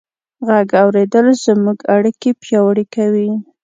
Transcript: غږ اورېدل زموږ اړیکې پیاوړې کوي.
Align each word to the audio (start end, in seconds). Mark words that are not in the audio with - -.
غږ 0.47 0.69
اورېدل 0.83 1.27
زموږ 1.45 1.79
اړیکې 1.95 2.29
پیاوړې 2.41 2.85
کوي. 2.95 3.29